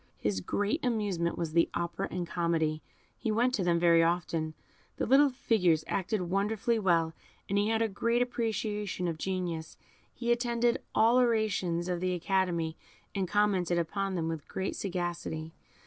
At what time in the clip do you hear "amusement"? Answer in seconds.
0.83-1.37